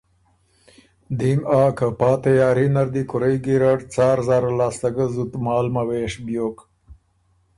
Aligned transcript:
دیم 1.17 1.41
آ 1.61 1.63
که 1.77 1.87
پا 1.99 2.09
تیاري 2.21 2.67
نر 2.73 2.87
دی 2.93 3.03
کُورئ 3.09 3.35
ګیرډ 3.45 3.79
څار 3.93 4.17
زاره 4.27 4.51
لاسته 4.59 4.89
ګه 4.95 5.05
زُت 5.13 5.33
مال 5.45 5.65
موېش 5.75 6.13
بیوک 6.25 6.57